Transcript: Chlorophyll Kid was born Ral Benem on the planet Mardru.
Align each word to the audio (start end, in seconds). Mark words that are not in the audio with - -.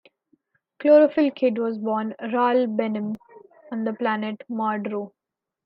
Chlorophyll 0.79 1.29
Kid 1.29 1.59
was 1.59 1.77
born 1.77 2.15
Ral 2.33 2.65
Benem 2.65 3.17
on 3.71 3.83
the 3.83 3.93
planet 3.93 4.41
Mardru. 4.49 5.11